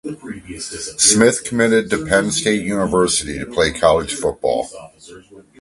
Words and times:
Smith 0.97 1.43
committed 1.43 1.87
to 1.91 2.03
Penn 2.07 2.31
State 2.31 2.63
University 2.65 3.37
to 3.37 3.45
play 3.45 3.71
college 3.71 4.15
football. 4.15 4.67